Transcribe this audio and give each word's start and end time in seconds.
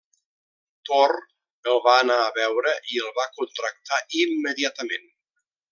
Torr 0.89 1.13
el 1.73 1.77
va 1.89 1.93
anar 2.05 2.17
a 2.23 2.33
veure 2.39 2.75
i 2.95 3.05
el 3.05 3.13
va 3.21 3.29
contractar 3.39 4.03
immediatament. 4.25 5.11